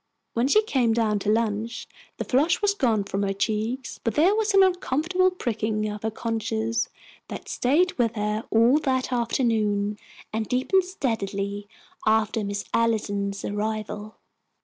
When 0.33 0.47
she 0.47 0.63
came 0.63 0.93
down 0.93 1.19
to 1.19 1.29
lunch, 1.29 1.87
the 2.17 2.23
flush 2.25 2.59
was 2.59 2.73
gone 2.73 3.03
from 3.03 3.21
her 3.21 3.33
cheeks, 3.33 3.99
but 4.03 4.15
there 4.15 4.33
was 4.35 4.51
an 4.55 4.63
uncomfortable 4.63 5.29
pricking 5.29 5.87
of 5.87 6.01
her 6.01 6.09
conscience 6.09 6.89
that 7.27 7.47
stayed 7.47 7.93
with 7.99 8.15
her 8.15 8.43
all 8.49 8.79
that 8.79 9.13
afternoon, 9.13 9.99
and 10.33 10.47
deepened 10.47 10.85
steadily 10.85 11.67
after 12.07 12.43
Miss 12.43 12.65
Allison's 12.73 13.45
arrival. 13.45 14.15